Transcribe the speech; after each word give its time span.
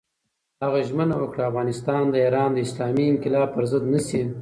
هغه 0.63 0.79
ژمنه 0.89 1.15
وکړه، 1.19 1.43
افغانستان 1.49 2.03
د 2.09 2.15
ایران 2.25 2.49
د 2.53 2.57
اسلامي 2.67 3.05
انقلاب 3.09 3.47
پر 3.55 3.63
ضد 3.71 3.83
نه 3.93 3.99
شي. 4.07 4.21